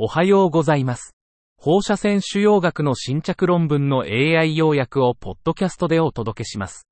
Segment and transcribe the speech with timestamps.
[0.00, 1.16] おはようございます。
[1.56, 6.86] 放射線腫瘍学の新着論文の AI 要約をポッドキャストでお届けします。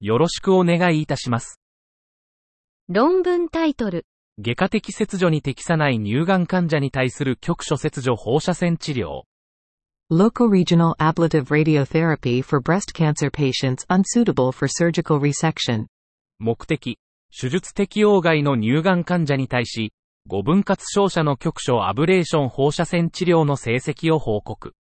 [0.00, 1.60] よろしくお願いいたします。
[2.88, 4.04] 論文タイトル。
[4.40, 9.22] 外科的切除に適さない乳がん患者に対する局所切除放射線治療。
[10.10, 15.86] Local regional ablative radiotherapy for breast cancer patients unsuitable for surgical resection.
[16.40, 16.98] 目的、
[17.30, 19.92] 手術適用外の乳がん患者に対し、
[20.28, 24.74] 5分割照射の局所アブレーション放射線治療の成績を報告。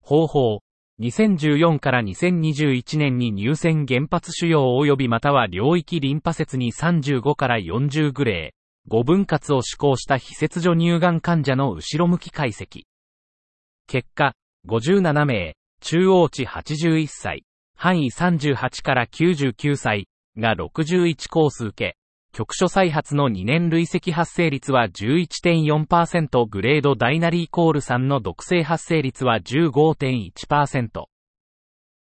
[0.00, 0.60] 方法、
[1.00, 12.84] 2014から2021年に乳腺原発腫瘍及びまたは領域リンパ節に35から40グレー、5分割を施行した非切除乳がん患者の後ろ向き解析。
[13.86, 14.34] 結果、
[14.66, 17.44] 57名、中央値81歳、
[17.76, 20.06] 範囲38から99歳。
[20.36, 21.96] が61コース受け、
[22.34, 31.04] 局所再発の2年累積発生率は11.4%グレードダイナリーコール3の毒性発生率は15.1%。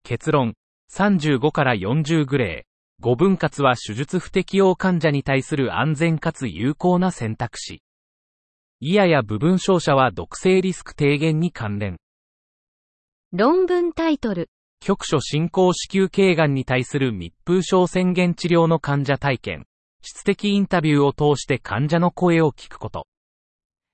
[0.03, 0.55] 結論、
[0.91, 7.83] 35から40グレー、5分割は手術不適用患者に対する安全かつ有効な選択肢。
[8.79, 11.97] イヤや部分照射は毒性リスク低減に関連。
[13.31, 14.49] 論文タイトル。
[14.79, 19.65] 局所進行子宮頸がんに対する密封症宣言治療の患者体験。
[20.03, 23.07] 質的インタビューを通して患者の声を聞くこと。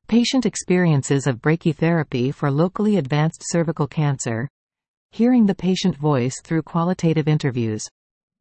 [0.07, 4.47] Patient experiences of brachytherapy for locally advanced cervical cancer.
[5.13, 7.89] Hearing the patient voice through qualitative interviews.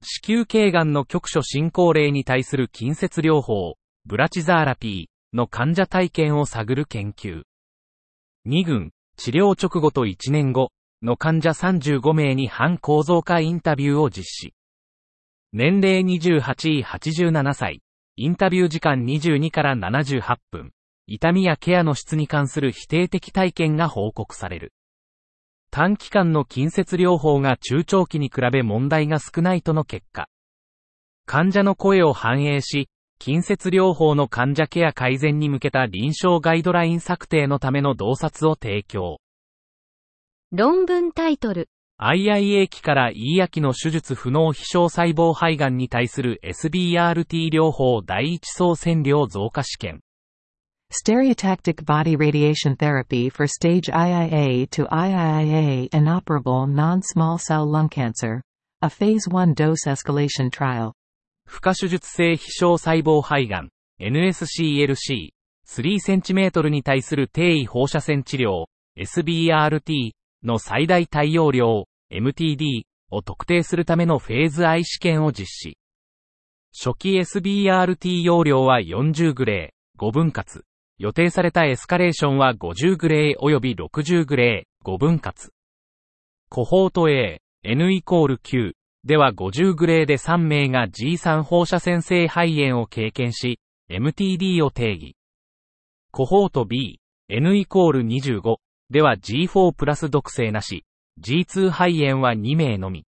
[0.01, 3.75] 子宮頸がんの局所進行例に対する近接療法、
[4.07, 7.43] ブラチザーラピーの患者体験を探る研究。
[8.47, 10.71] 2群、治療直後と1年後
[11.03, 14.55] の患者35名に反構造化インタビューを実施。
[15.55, 16.43] 年齢28
[16.81, 17.81] 位87歳、
[18.17, 20.73] インタビュー時間22から78分、
[21.07, 24.75] 痛みやケアの質に関する否定的体験が報告される。
[25.71, 30.29] 短期間の近接療法が中長期に比べ問題が少ないとの結果。
[31.25, 39.17] 患者の声を反映し、近接療法の患者ケア改善に向けた臨床ガイドライン策定のための洞察を提供。
[40.53, 41.71] 論文タイトル。
[42.01, 50.01] IIA 期から E 焼きの手術不能非小細胞肺がんに対する SBRT 療法第一層線量増加試験。
[50.93, 58.43] Stereotactic body radiation therapy for stage IIA to IIIA inoperable non-small cell lung cancer.
[58.81, 60.93] A phase 1 dose escalation trial.
[61.47, 63.71] 不可手術性非小細胞肺がん
[64.01, 65.31] NSCLC
[65.67, 68.67] 3cm に対する低位放射線治療
[68.97, 70.13] SBRT
[70.45, 75.79] の最大対応量 MTD を特定するためのフェーズ I 試験を実施。
[76.73, 80.65] 初期 SBRT 容量は40グレー、5分割。
[80.99, 85.53] 予定されたエスカレーションは50グレー及び60グレー、5分割。
[86.49, 88.73] コホート A、N イコール9
[89.05, 93.61] では50グレーで3名が G3 放射線性肺炎を経験し、
[93.91, 95.17] MTD を定義。
[96.11, 98.57] コホート B、N イコール25
[98.91, 100.85] では G4 プラス毒性なし、
[101.21, 103.05] G2 肺炎は2名のみ。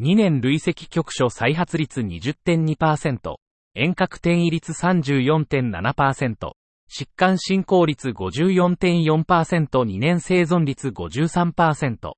[0.00, 3.36] 2年累積局所再発率20.2%、
[3.74, 6.52] 遠隔転移率34.7%、
[6.88, 9.24] 疾患進行率54.4%、
[9.68, 12.12] 2年生存率53%。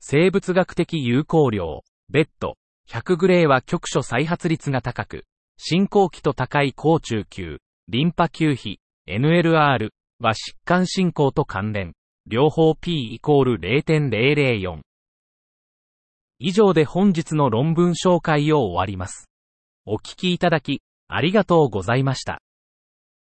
[0.00, 2.56] 生物学的有効量、ベッド、
[2.88, 5.24] 100グレーは局所再発率が高く、
[5.56, 11.94] 進行期と高い高中級、リンパ球比、NLR は疾患進行と関連、
[12.30, 14.80] 両方 P イコール0.004。
[16.38, 19.30] 以上で本日の論文紹介を終わります。
[19.86, 22.42] お聞きいただき、ありがとうございました。